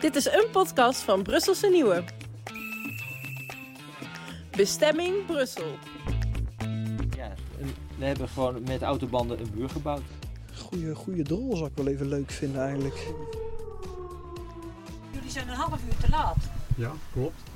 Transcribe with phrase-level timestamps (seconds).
[0.00, 2.04] Dit is een podcast van Brusselse Nieuwe.
[4.50, 5.78] Bestemming Brussel.
[7.16, 7.32] Ja,
[7.98, 10.02] we hebben gewoon met autobanden een muur gebouwd.
[10.56, 13.06] Goeie, goeie drol zou ik wel even leuk vinden eigenlijk.
[15.10, 16.36] Jullie zijn een half uur te laat.
[16.76, 17.49] Ja, klopt.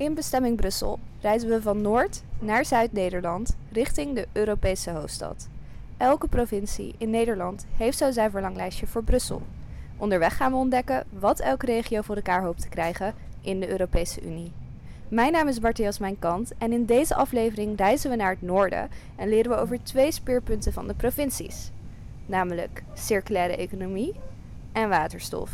[0.00, 5.48] In bestemming Brussel reizen we van Noord naar Zuid-Nederland richting de Europese hoofdstad.
[5.96, 9.42] Elke provincie in Nederland heeft zo zijn verlanglijstje voor Brussel.
[9.96, 14.22] Onderweg gaan we ontdekken wat elke regio voor elkaar hoopt te krijgen in de Europese
[14.22, 14.52] Unie.
[15.08, 18.88] Mijn naam is Barthias Mijn Kant en in deze aflevering reizen we naar het noorden
[19.16, 21.70] en leren we over twee speerpunten van de provincies.
[22.26, 24.14] Namelijk circulaire economie
[24.72, 25.50] en waterstof.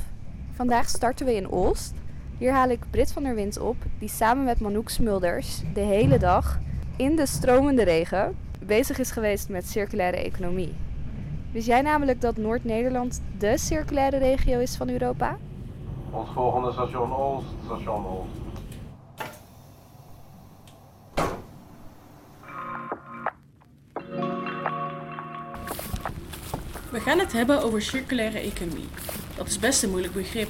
[0.52, 1.94] Vandaag starten we in Olst
[2.38, 6.18] hier haal ik Brit van der Wind op, die samen met Manouk Smulders de hele
[6.18, 6.58] dag
[6.96, 10.74] in de stromende regen bezig is geweest met circulaire economie.
[11.52, 15.38] Wist jij namelijk dat Noord-Nederland de circulaire regio is van Europa?
[16.10, 18.30] Ons volgende station Olst, station Olst.
[26.90, 28.88] We gaan het hebben over circulaire economie.
[29.36, 30.48] Dat is best een moeilijk begrip,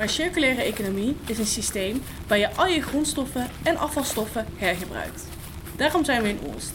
[0.00, 5.26] maar circulaire economie is een systeem waar je al je grondstoffen en afvalstoffen hergebruikt.
[5.76, 6.72] Daarom zijn we in Olst.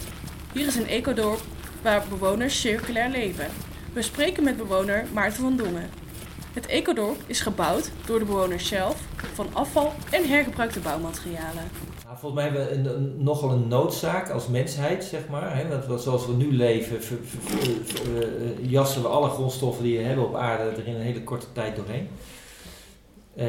[0.53, 1.41] Hier is een ecodorp
[1.81, 3.47] waar bewoners circulair leven.
[3.93, 5.89] We spreken met bewoner Maarten van Dongen.
[6.53, 9.01] Het ecodorp is gebouwd door de bewoners zelf
[9.33, 11.63] van afval en hergebruikte bouwmaterialen.
[12.15, 15.57] Volgens mij hebben we een, nogal een noodzaak als mensheid, zeg maar.
[15.57, 15.85] Hè?
[15.87, 20.63] Want zoals we nu leven, uh, jassen we alle grondstoffen die we hebben op aarde
[20.63, 22.07] er in een hele korte tijd doorheen.
[23.37, 23.45] Uh,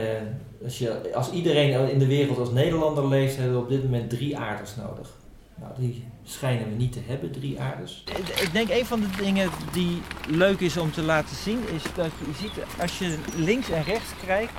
[0.64, 4.10] als, je, als iedereen in de wereld als Nederlander leeft, hebben we op dit moment
[4.10, 5.08] drie aarders nodig.
[5.54, 8.04] Nou, die schijnen we niet te hebben, drie aarders.
[8.40, 12.10] Ik denk een van de dingen die leuk is om te laten zien, is dat
[12.18, 14.52] je ziet, als je links en rechts kijkt,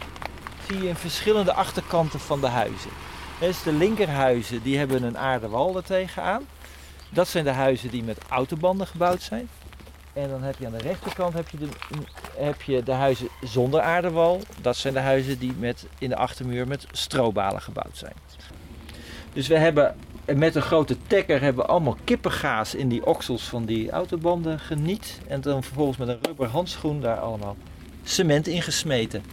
[0.68, 2.92] zie je verschillende achterkanten van de huizen.
[3.40, 6.48] Dus de linkerhuizen die hebben een aardewal er tegenaan.
[7.10, 9.50] Dat zijn de huizen die met autobanden gebouwd zijn.
[10.18, 11.68] En dan heb je aan de rechterkant heb je de,
[12.38, 14.42] heb je de huizen zonder aardewal.
[14.62, 18.14] Dat zijn de huizen die met, in de achtermuur met strobalen gebouwd zijn.
[19.34, 19.96] Dus we hebben
[20.36, 25.20] met een grote tekker hebben we allemaal kippengaas in die oksels van die autobanden geniet.
[25.28, 27.58] En dan vervolgens met een rubber handschoen daar allemaal
[28.04, 29.24] cement in gesmeten.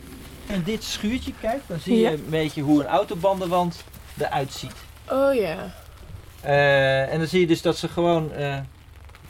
[0.47, 3.85] En dit schuurtje, kijk, dan zie je een beetje hoe een autobandenwand
[4.19, 4.75] eruit ziet.
[5.11, 5.75] Oh ja.
[6.45, 8.59] Uh, en dan zie je dus dat ze gewoon, uh,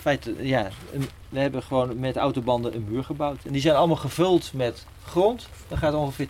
[0.05, 0.69] feite, ja,
[1.29, 3.45] we hebben gewoon met autobanden een muur gebouwd.
[3.45, 5.49] En die zijn allemaal gevuld met grond.
[5.69, 6.29] Dan gaat ongeveer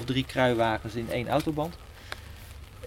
[0.00, 1.74] 2,5, 3 kruiwagens in één autoband.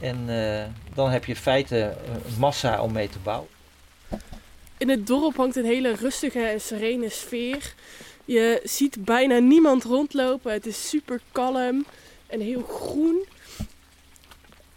[0.02, 0.64] En uh,
[0.94, 1.98] dan heb je in feite
[2.38, 3.50] massa om mee te bouwen.
[4.78, 7.74] In het dorp hangt een hele rustige en serene sfeer.
[8.26, 10.52] Je ziet bijna niemand rondlopen.
[10.52, 11.86] Het is super kalm
[12.28, 13.26] en heel groen.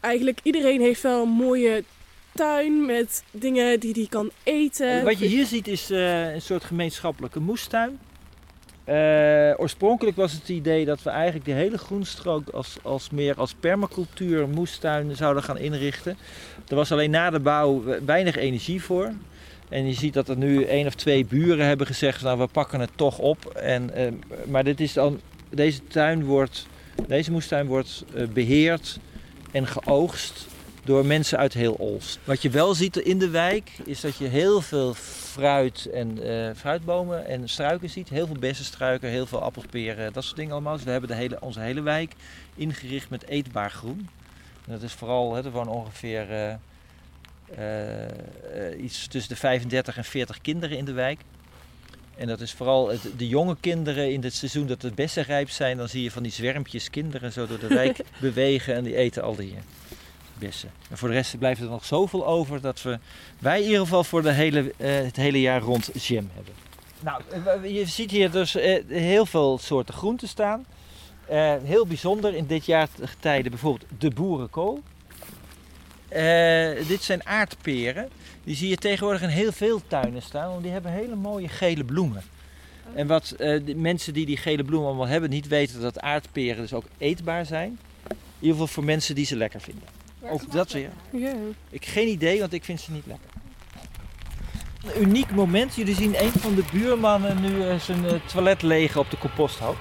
[0.00, 1.84] Eigenlijk iedereen heeft wel een mooie
[2.34, 5.04] tuin met dingen die hij kan eten.
[5.04, 7.98] Wat je hier ziet is uh, een soort gemeenschappelijke moestuin.
[8.88, 8.94] Uh,
[9.56, 14.48] oorspronkelijk was het idee dat we eigenlijk de hele groenstrook als, als meer als permacultuur
[14.48, 16.16] moestuin zouden gaan inrichten.
[16.68, 19.12] Er was alleen na de bouw weinig energie voor.
[19.68, 22.80] En je ziet dat er nu één of twee buren hebben gezegd, nou we pakken
[22.80, 23.46] het toch op.
[23.46, 24.06] En, uh,
[24.46, 25.20] maar dit is dan,
[25.50, 26.66] deze tuin wordt,
[27.06, 28.98] deze moestuin wordt beheerd
[29.52, 30.46] en geoogst
[30.84, 32.18] door mensen uit heel Olst.
[32.24, 36.50] Wat je wel ziet in de wijk is dat je heel veel fruit en uh,
[36.56, 38.08] fruitbomen en struiken ziet.
[38.08, 40.74] Heel veel bessenstruiken, heel veel appels, peren, dat soort dingen allemaal.
[40.74, 42.12] Dus we hebben de hele, onze hele wijk
[42.54, 44.08] ingericht met eetbaar groen.
[44.66, 46.54] En dat is vooral, hè, er wonen ongeveer uh,
[47.58, 51.20] uh, iets tussen de 35 en 40 kinderen in de wijk.
[52.16, 55.50] En dat is vooral het, de jonge kinderen in het seizoen dat de bessen rijp
[55.50, 55.76] zijn.
[55.76, 59.22] Dan zie je van die zwermpjes kinderen zo door de wijk bewegen en die eten
[59.22, 59.54] al die
[60.38, 60.70] bessen.
[60.90, 62.98] En voor de rest blijft er nog zoveel over dat we,
[63.38, 66.54] wij in ieder geval voor de hele, uh, het hele jaar rond jam hebben.
[67.00, 70.64] Nou, je ziet hier dus uh, heel veel soorten groenten staan.
[71.62, 72.88] Heel bijzonder in dit jaar
[73.20, 74.82] tijden bijvoorbeeld de boerenkool.
[76.86, 78.08] dit zijn aardperen.
[78.44, 81.84] Die zie je tegenwoordig in heel veel tuinen staan, want die hebben hele mooie gele
[81.84, 82.22] bloemen.
[82.94, 86.72] En wat de mensen die die gele bloemen allemaal hebben niet weten dat aardperen dus
[86.72, 87.78] ook eetbaar zijn.
[88.08, 89.91] In ieder geval voor mensen die ze lekker vinden.
[90.30, 90.90] Ook dat weer.
[91.12, 91.32] Ja.
[91.70, 93.30] Ik geen idee, want ik vind ze niet lekker.
[94.84, 95.74] Een uniek moment.
[95.74, 99.76] Jullie zien een van de buurmannen nu zijn toilet legen op de composthoop.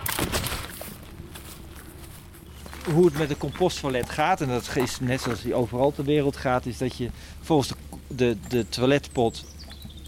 [2.93, 6.37] hoe het met de composttoilet gaat, en dat is net zoals die overal ter wereld
[6.37, 7.09] gaat, is dat je
[7.41, 7.75] volgens de,
[8.07, 9.45] de, de toiletpot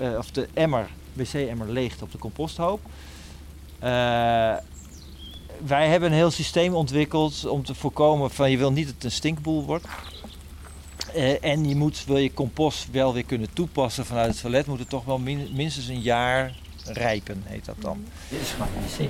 [0.02, 2.80] uh, of de emmer, wc-emmer leegt op de composthoop.
[3.84, 3.90] Uh,
[5.66, 9.04] wij hebben een heel systeem ontwikkeld om te voorkomen van je wil niet dat het
[9.04, 9.86] een stinkboel wordt.
[11.16, 14.80] Uh, en je moet, wil je compost wel weer kunnen toepassen vanuit het toilet, moet
[14.80, 16.54] het toch wel min, minstens een jaar
[16.86, 18.04] rijpen, heet dat dan.
[18.30, 18.68] Dit is gewoon
[18.98, 19.10] wc.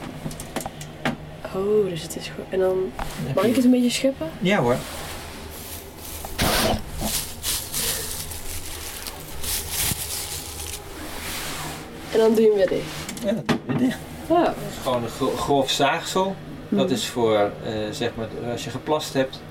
[1.56, 2.46] Oh, dus het is gewoon...
[2.50, 2.92] En dan...
[3.36, 4.30] Mag ik het een beetje scheppen?
[4.40, 4.78] Ja hoor.
[12.12, 13.24] En dan doe je hem weer dicht?
[13.26, 13.98] Ja, dat doe je weer dicht.
[14.30, 14.44] Ja.
[14.44, 16.36] Dat is gewoon een gro grof zaagsel.
[16.70, 19.42] Dat is voor, uh, zeg maar, als je geplast hebt.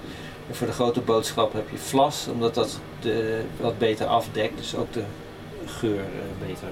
[0.52, 4.56] En voor de grote boodschap heb je vlas, omdat dat de, wat beter afdekt.
[4.56, 5.02] Dus ook de
[5.66, 6.66] geur uh, beter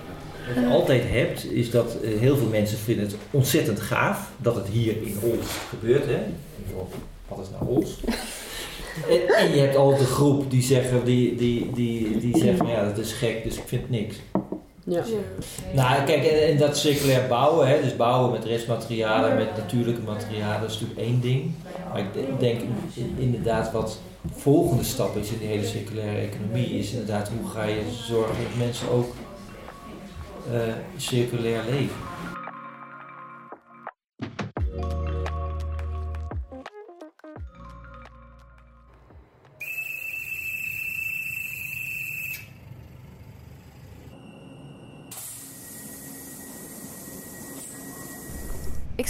[0.47, 4.55] wat je altijd hebt, is dat uh, heel veel mensen vinden het ontzettend gaaf dat
[4.55, 6.07] het hier in Ols gebeurt.
[6.07, 6.19] Hè?
[7.29, 8.01] Wat is nou Ols?
[9.09, 12.85] en, en, je hebt altijd de groep die zeggen, die, die, die, die zeggen ja,
[12.85, 14.17] dat is gek, dus ik vind niks.
[14.85, 15.03] Ja.
[15.75, 20.61] Nou, kijk, en, en, dat circulair bouwen, hè, dus bouwen met restmaterialen, met natuurlijke materialen,
[20.61, 21.53] dat is natuurlijk één ding.
[21.93, 22.61] Maar ik denk
[23.17, 23.99] inderdaad wat
[24.33, 28.67] volgende stap is in die hele circulaire economie, is inderdaad hoe ga je zorgen dat
[28.67, 29.15] mensen ook
[30.53, 30.61] uh,
[30.97, 31.97] circulair leven.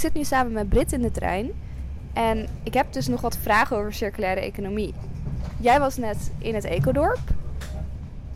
[0.01, 1.51] Zit nu samen met Brit in de trein
[2.13, 4.95] en ik heb dus nog wat vragen over circulaire economie.
[5.59, 7.21] Jij was net in het ecodorp.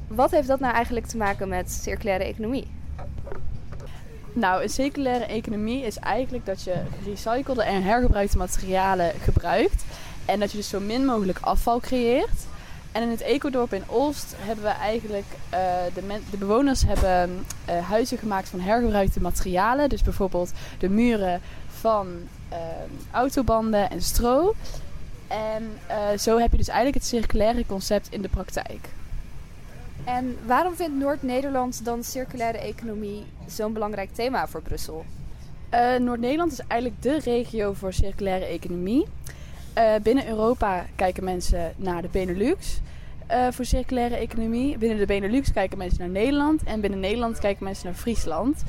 [0.07, 2.67] Wat heeft dat nou eigenlijk te maken met circulaire economie?
[4.33, 9.85] Nou, een circulaire economie is eigenlijk dat je gerecyclede en hergebruikte materialen gebruikt.
[10.25, 12.47] En dat je dus zo min mogelijk afval creëert.
[12.95, 15.25] En in het ecodorp in Olst hebben we eigenlijk,
[15.55, 15.59] uh,
[15.95, 19.89] de, de, bewoners hebben uh, huizen gemaakt van hergebruikte materialen.
[19.89, 22.07] Dus bijvoorbeeld de muren van
[22.53, 22.59] uh,
[23.11, 24.55] autobanden en stro.
[25.29, 25.79] En
[26.19, 28.89] zo heb je dus eigenlijk het circulaire concept in de praktijk.
[30.05, 35.05] En waarom vindt Noord-Nederland dan circulaire economie zo'n belangrijk thema voor Brussel?
[35.99, 39.07] Noord-Nederland is eigenlijk de regio voor circulaire economie.
[39.79, 42.81] Uh, binnen Europa kijken mensen naar de Benelux
[43.31, 44.79] uh, voor circulaire economie.
[44.79, 46.63] Binnen de Benelux kijken mensen naar Nederland.
[46.63, 48.63] En binnen Nederland kijken mensen naar Friesland.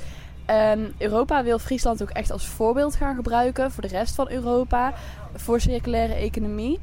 [0.50, 4.94] Um, Europa wil Friesland ook echt als voorbeeld gaan gebruiken voor de rest van Europa
[5.34, 6.80] voor circulaire economie.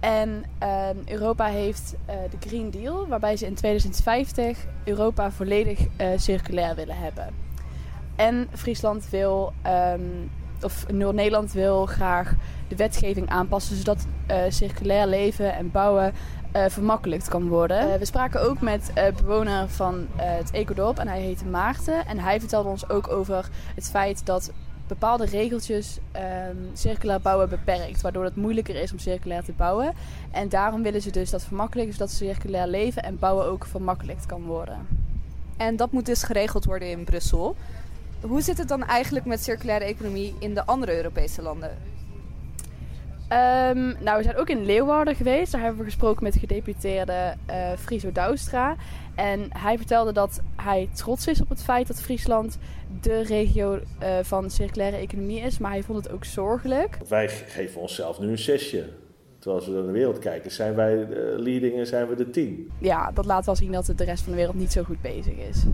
[0.00, 5.78] En uh, Europa heeft uh, de Green Deal, waarbij ze in 2050 Europa volledig
[6.16, 7.34] circulair willen hebben.
[8.16, 10.30] En Friesland wil, um,
[10.62, 12.34] of Noord-Nederland wil graag
[12.68, 14.06] de wetgeving aanpassen zodat
[14.48, 16.12] circulair leven en bouwen
[16.52, 17.98] vermakkelijkt kan worden.
[17.98, 22.06] we spraken ook met een bewoner van het Ecodorp en hij heette Maarten.
[22.06, 24.52] En hij vertelde ons ook over het feit dat
[24.88, 28.00] bepaalde regeltjes um, circulair bouwen beperkt.
[28.00, 29.92] Waardoor het moeilijker is om circulair te bouwen.
[30.30, 34.42] En daarom willen ze dus dat vermakkelijken, zodat circulair leven en bouwen ook vermakkelijkt kan
[34.42, 34.86] worden.
[35.56, 37.56] En dat moet dus geregeld worden in Brussel.
[38.20, 41.70] Hoe zit het dan eigenlijk met circulaire economie in de andere Europese landen?
[43.32, 45.52] Um, nou, we zijn ook in Leeuwarden geweest.
[45.52, 48.76] Daar hebben we gesproken met gedeputeerde uh, Friso Douwstra.
[49.14, 52.58] En hij vertelde dat hij trots is op het feit dat Friesland
[53.00, 55.58] de regio uh, van circulaire economie is.
[55.58, 56.98] Maar hij vond het ook zorgelijk.
[57.08, 58.88] Wij geven onszelf nu een zesje.
[59.38, 61.06] Terwijl als we naar de wereld kijken, zijn wij uh,
[61.36, 62.70] leading en zijn we de tien.
[62.78, 65.36] Ja, dat laat wel zien dat de rest van de wereld niet zo goed bezig
[65.36, 65.64] is.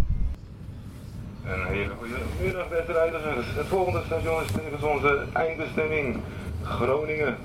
[1.47, 3.55] Een hele goede middag, beste reizigers.
[3.55, 6.21] Het volgende station is tevens onze eindbestemming,
[6.63, 7.37] Groningen.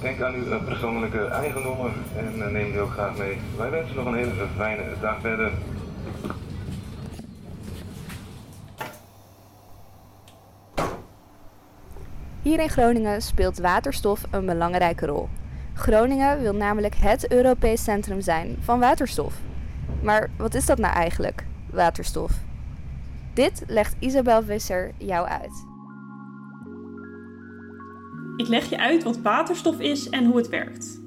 [0.00, 3.38] Denk aan uw persoonlijke eigendommen en neem die ook graag mee.
[3.56, 5.52] Wij wensen nog een hele fijne dag verder.
[12.42, 15.28] Hier in Groningen speelt waterstof een belangrijke rol.
[15.74, 19.34] Groningen wil namelijk het Europees centrum zijn van waterstof.
[20.02, 22.32] Maar wat is dat nou eigenlijk, waterstof?
[23.34, 25.66] Dit legt Isabel Visser jou uit.
[28.36, 31.00] Ik leg je uit wat waterstof is en hoe het werkt.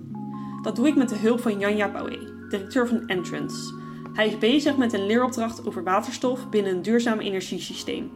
[0.62, 3.80] Dat doe ik met de hulp van Janja Bouwé, directeur van Entrance.
[4.14, 8.12] Hij is bezig met een leeropdracht over waterstof binnen een duurzaam energiesysteem.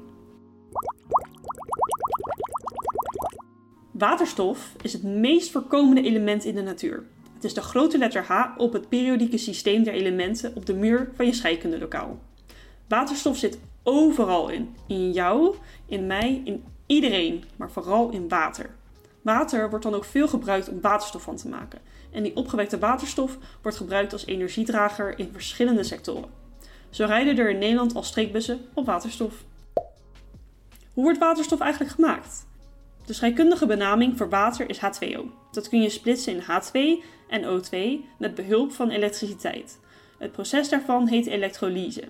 [3.91, 7.03] Waterstof is het meest voorkomende element in de natuur.
[7.33, 11.11] Het is de grote letter H op het periodieke systeem der elementen op de muur
[11.15, 12.19] van je scheikundelokaal.
[12.87, 14.75] Waterstof zit overal in.
[14.87, 18.69] In jou, in mij, in iedereen, maar vooral in water.
[19.21, 21.79] Water wordt dan ook veel gebruikt om waterstof van te maken.
[22.11, 26.29] En die opgewekte waterstof wordt gebruikt als energiedrager in verschillende sectoren.
[26.89, 29.43] Zo rijden er in Nederland al streekbussen op waterstof.
[30.93, 32.45] Hoe wordt waterstof eigenlijk gemaakt?
[33.05, 35.19] De scheikundige benaming voor water is H2O.
[35.51, 37.77] Dat kun je splitsen in H2 en O2
[38.17, 39.79] met behulp van elektriciteit.
[40.17, 42.03] Het proces daarvan heet elektrolyse.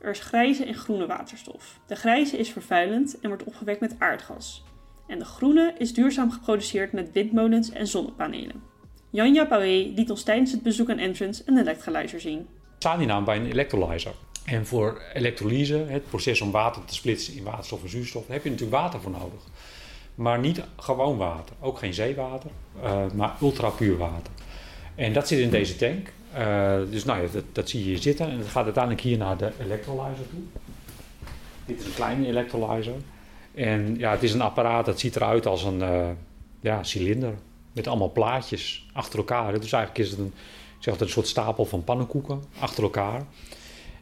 [0.00, 1.80] Er is grijze en groene waterstof.
[1.86, 4.64] De grijze is vervuilend en wordt opgewekt met aardgas.
[5.06, 8.62] En de groene is duurzaam geproduceerd met windmolens en zonnepanelen.
[9.10, 12.38] Janja Paué liet ons tijdens het bezoek aan Entrance een electrolyzer zien.
[12.38, 14.12] We staan hier nou bij een electrolyzer.
[14.44, 18.50] En voor elektrolyse, het proces om water te splitsen in waterstof en zuurstof, heb je
[18.50, 19.42] natuurlijk water voor nodig.
[20.14, 22.50] Maar niet gewoon water, ook geen zeewater,
[22.82, 24.32] uh, maar ultrapuur water.
[24.94, 26.12] En dat zit in deze tank.
[26.36, 28.30] Uh, dus nou ja, dat, zie je hier zitten.
[28.30, 30.40] En het gaat uiteindelijk hier naar de electrolyzer toe.
[31.66, 32.94] Dit is een kleine electrolyzer.
[33.54, 36.08] En ja, het is een apparaat dat ziet eruit als een uh,
[36.60, 37.34] ja, cilinder.
[37.72, 39.60] Met allemaal plaatjes achter elkaar.
[39.60, 40.32] Dus eigenlijk is het een,
[40.78, 43.22] ik zeg een soort stapel van pannenkoeken achter elkaar.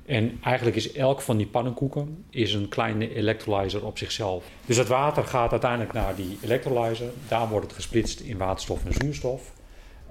[0.07, 4.45] En eigenlijk is elk van die pannenkoeken is een kleine electrolyzer op zichzelf.
[4.67, 7.11] Dus het water gaat uiteindelijk naar die electrolyzer.
[7.29, 9.53] Daar wordt het gesplitst in waterstof en zuurstof.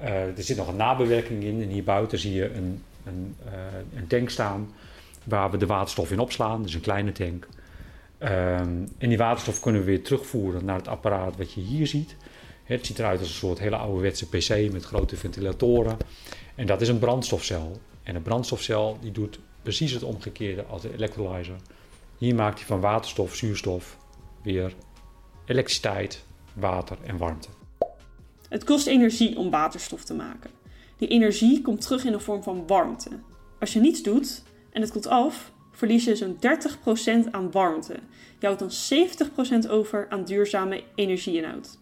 [0.02, 1.62] Uh, er zit nog een nabewerking in.
[1.62, 3.54] En hier buiten zie je een, een, uh,
[4.00, 4.74] een tank staan
[5.24, 6.64] waar we de waterstof in opslaan.
[6.64, 7.48] Dus een kleine tank.
[8.20, 12.16] Um, en die waterstof kunnen we weer terugvoeren naar het apparaat wat je hier ziet.
[12.64, 15.98] Het ziet eruit als een soort hele ouderwetse pc met grote ventilatoren.
[16.56, 17.80] En dat is een brandstofcel.
[18.04, 21.56] En een brandstofcel die doet precies het omgekeerde als de electrolyzer.
[22.18, 23.98] Hier maakt hij van waterstof, zuurstof
[24.44, 24.74] weer
[25.46, 26.24] elektriciteit,
[26.54, 27.48] water en warmte.
[28.56, 30.52] Het kost energie om waterstof te maken.
[30.98, 33.10] Die energie komt terug in de vorm van warmte.
[33.60, 36.38] Als je niets doet en het koelt af, verlies je zo'n
[37.28, 37.94] 30% aan warmte.
[38.40, 41.78] Je houdt dan 70% over aan duurzame energieinhoud.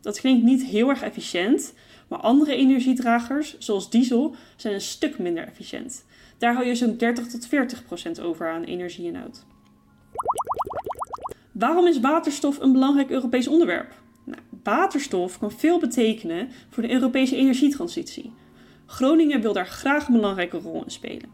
[0.00, 1.74] Dat klinkt niet heel erg efficiënt,
[2.08, 6.04] maar andere energiedragers, zoals diesel, zijn een stuk minder efficiënt.
[6.38, 7.48] Daar hou je zo'n 30 tot
[8.18, 9.44] 40% over aan energieinhoud.
[11.52, 14.04] Waarom is waterstof een belangrijk Europees onderwerp?
[14.66, 18.32] Waterstof kan veel betekenen voor de Europese energietransitie.
[18.86, 21.30] Groningen wil daar graag een belangrijke rol in spelen.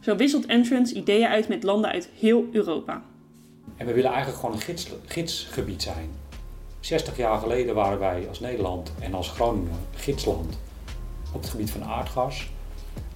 [0.00, 3.02] Zo wisselt Entrance ideeën uit met landen uit heel Europa.
[3.76, 6.10] En we willen eigenlijk gewoon een gids, gidsgebied zijn.
[6.80, 10.58] 60 jaar geleden waren wij als Nederland en als Groningen gidsland
[11.32, 12.50] op het gebied van aardgas.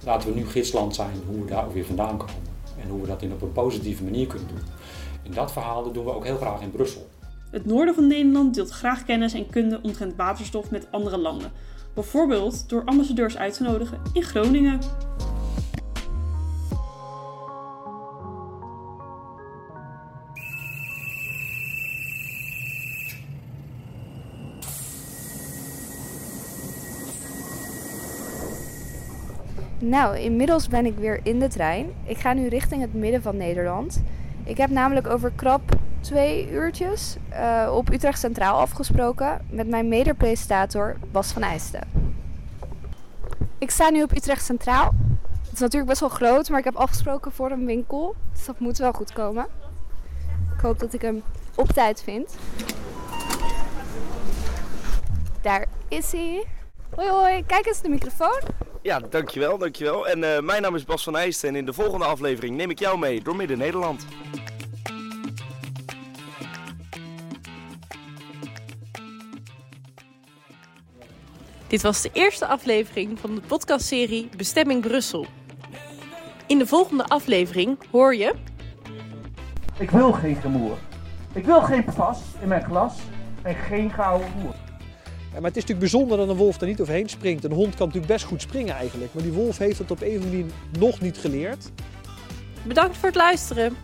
[0.03, 2.49] Laten we nu gidsland zijn hoe we daar ook weer vandaan komen.
[2.81, 4.63] En hoe we dat in op een positieve manier kunnen doen.
[5.23, 7.09] En dat verhaal doen we ook heel graag in Brussel.
[7.51, 11.51] Het noorden van Nederland deelt graag kennis en kunde omtrent waterstof met andere landen.
[11.93, 14.79] Bijvoorbeeld door ambassadeurs uit te nodigen in Groningen.
[29.79, 31.89] Nou, inmiddels ben ik weer in de trein.
[32.05, 34.03] Ik ga nu richting het midden van Nederland.
[34.43, 40.95] Ik heb namelijk over krap twee uurtjes uh, op Utrecht Centraal afgesproken met mijn mede-presentator
[41.11, 41.81] Bas van Eijsten.
[43.57, 44.91] Ik sta nu op Utrecht Centraal.
[45.43, 48.15] Het is natuurlijk best wel groot, maar ik heb afgesproken voor een winkel.
[48.33, 49.45] Dus dat moet wel goed komen.
[50.55, 51.23] Ik hoop dat ik hem
[51.55, 52.35] op tijd vind.
[55.41, 56.45] Daar is hij.
[56.95, 58.39] Hoi hoi, kijk eens de microfoon.
[58.81, 60.07] Ja, dankjewel, dankjewel.
[60.07, 62.79] En uh, mijn naam is Bas van Eijsten en in de volgende aflevering neem ik
[62.79, 64.05] jou mee door Midden-Nederland.
[71.71, 75.25] Dit was de eerste aflevering van de podcastserie Bestemming Brussel.
[76.47, 78.33] In de volgende aflevering hoor je...
[79.79, 80.77] Ik wil geen gemoer.
[81.33, 82.93] Ik wil geen pas in mijn glas
[83.41, 84.55] en geen gouden voer.
[85.33, 87.43] Ja, maar het is natuurlijk bijzonder dat een wolf er niet overheen springt.
[87.43, 89.13] Een hond kan natuurlijk best goed springen eigenlijk.
[89.13, 91.71] Maar die wolf heeft het op een of andere manier nog niet geleerd.
[92.63, 93.77] Bedankt voor het luisteren.